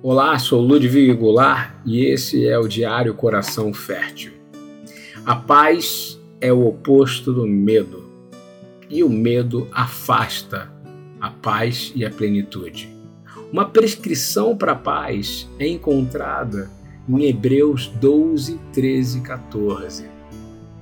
Olá, 0.00 0.38
sou 0.38 0.60
Ludwig 0.60 1.12
Goulart 1.14 1.72
e 1.84 2.04
esse 2.04 2.46
é 2.46 2.56
o 2.56 2.68
Diário 2.68 3.12
Coração 3.14 3.74
Fértil. 3.74 4.32
A 5.26 5.34
paz 5.34 6.20
é 6.40 6.52
o 6.52 6.68
oposto 6.68 7.32
do 7.32 7.44
medo 7.44 8.08
e 8.88 9.02
o 9.02 9.08
medo 9.08 9.66
afasta 9.72 10.72
a 11.20 11.30
paz 11.30 11.92
e 11.96 12.04
a 12.04 12.10
plenitude. 12.12 12.96
Uma 13.52 13.68
prescrição 13.68 14.56
para 14.56 14.70
a 14.70 14.76
paz 14.76 15.48
é 15.58 15.66
encontrada 15.66 16.70
em 17.08 17.24
Hebreus 17.24 17.88
12, 18.00 18.56
13 18.72 19.18
e 19.18 19.22
14. 19.22 20.08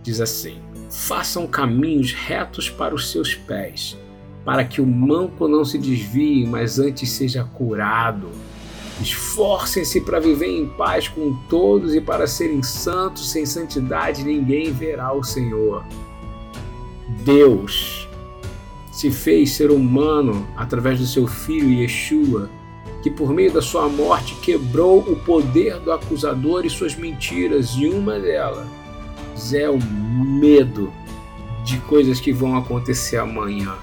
Diz 0.03 0.21
assim: 0.21 0.59
Façam 0.91 1.47
caminhos 1.47 2.13
retos 2.13 2.69
para 2.69 2.95
os 2.95 3.11
seus 3.11 3.35
pés, 3.35 3.97
para 4.45 4.63
que 4.63 4.83
o 4.83 4.87
manco 4.87 5.49
não 5.49 5.65
se 5.65 5.79
desvie, 5.79 6.47
mas 6.47 6.79
antes 6.79 7.09
seja 7.09 7.45
curado 7.45 8.29
Esforcem-se 9.01 10.01
para 10.01 10.19
viver 10.19 10.49
em 10.49 10.67
paz 10.67 11.09
com 11.09 11.35
todos 11.49 11.95
e 11.95 12.01
para 12.01 12.27
serem 12.27 12.63
santos. 12.63 13.31
Sem 13.31 13.45
santidade 13.45 14.25
ninguém 14.25 14.73
verá 14.73 15.13
o 15.13 15.23
Senhor. 15.23 15.85
Deus 17.25 18.09
se 18.91 19.11
fez 19.11 19.53
ser 19.53 19.71
humano 19.71 20.49
através 20.57 20.99
do 20.99 21.07
seu 21.07 21.27
filho 21.27 21.69
Yeshua, 21.69 22.49
que 23.03 23.11
por 23.11 23.33
meio 23.35 23.53
da 23.53 23.61
sua 23.61 23.89
morte 23.89 24.35
quebrou 24.37 25.01
o 25.01 25.17
poder 25.17 25.79
do 25.81 25.93
acusador 25.93 26.65
e 26.65 26.71
suas 26.71 26.95
mentiras, 26.95 27.75
e 27.77 27.87
uma 27.87 28.19
delas 28.19 28.67
é 29.53 29.69
o 29.69 29.79
medo 29.79 30.91
de 31.63 31.77
coisas 31.81 32.19
que 32.19 32.33
vão 32.33 32.57
acontecer 32.57 33.19
amanhã. 33.19 33.75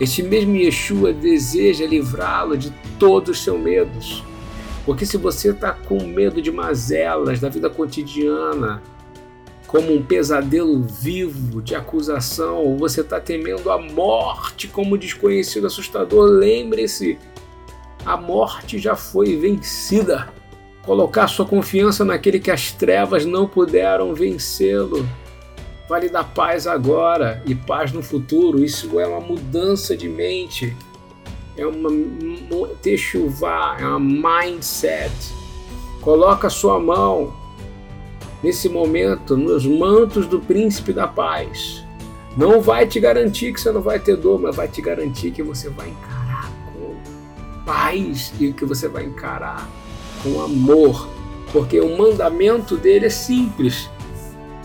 Este 0.00 0.22
mesmo 0.22 0.56
Yeshua 0.56 1.12
deseja 1.12 1.86
livrá-lo 1.86 2.56
de 2.56 2.72
todos 2.98 3.38
os 3.38 3.44
seus 3.44 3.60
medos. 3.60 4.24
Porque 4.84 5.06
se 5.06 5.16
você 5.16 5.50
está 5.50 5.72
com 5.72 6.02
medo 6.04 6.42
de 6.42 6.50
mazelas 6.50 7.38
da 7.38 7.48
vida 7.48 7.70
cotidiana, 7.70 8.82
como 9.66 9.94
um 9.94 10.02
pesadelo 10.02 10.82
vivo 10.82 11.62
de 11.62 11.74
acusação, 11.74 12.56
ou 12.56 12.76
você 12.76 13.00
está 13.00 13.20
temendo 13.20 13.70
a 13.70 13.78
morte 13.78 14.68
como 14.68 14.98
desconhecido 14.98 15.66
assustador, 15.66 16.24
lembre-se, 16.28 17.18
a 18.04 18.16
morte 18.16 18.78
já 18.78 18.96
foi 18.96 19.36
vencida. 19.36 20.28
Colocar 20.82 21.28
sua 21.28 21.46
confiança 21.46 22.04
naquele 22.04 22.40
que 22.40 22.50
as 22.50 22.72
trevas 22.72 23.24
não 23.24 23.46
puderam 23.46 24.14
vencê-lo. 24.14 25.08
Vale 25.88 26.08
dar 26.08 26.24
paz 26.24 26.66
agora 26.66 27.40
e 27.46 27.54
paz 27.54 27.92
no 27.92 28.02
futuro. 28.02 28.64
Isso 28.64 28.98
é 28.98 29.06
uma 29.06 29.20
mudança 29.20 29.96
de 29.96 30.08
mente 30.08 30.76
é 31.56 31.66
uma 31.66 31.90
techuvá, 32.80 33.76
é 33.78 33.86
uma 33.86 34.00
mindset. 34.42 35.12
Coloca 36.00 36.48
sua 36.48 36.80
mão 36.80 37.32
nesse 38.42 38.68
momento 38.68 39.36
nos 39.36 39.66
mantos 39.66 40.26
do 40.26 40.40
príncipe 40.40 40.92
da 40.92 41.06
paz. 41.06 41.84
Não 42.36 42.60
vai 42.60 42.86
te 42.86 42.98
garantir 42.98 43.52
que 43.52 43.60
você 43.60 43.70
não 43.70 43.82
vai 43.82 43.98
ter 43.98 44.16
dor, 44.16 44.40
mas 44.40 44.56
vai 44.56 44.66
te 44.66 44.80
garantir 44.80 45.30
que 45.30 45.42
você 45.42 45.68
vai 45.68 45.90
encarar 45.90 46.50
com 46.72 47.64
paz 47.64 48.32
e 48.40 48.52
que 48.52 48.64
você 48.64 48.88
vai 48.88 49.04
encarar 49.04 49.68
com 50.22 50.40
amor, 50.40 51.08
porque 51.52 51.78
o 51.80 51.96
mandamento 51.96 52.76
dele 52.76 53.06
é 53.06 53.10
simples. 53.10 53.90